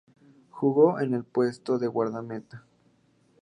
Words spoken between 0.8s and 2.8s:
en el puesto de guardameta.